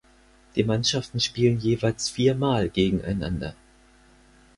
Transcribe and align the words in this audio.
Die 0.55 0.63
Mannschaften 0.63 1.19
spielen 1.19 1.59
jeweils 1.59 2.09
viermal 2.09 2.69
gegeneinander. 2.69 3.53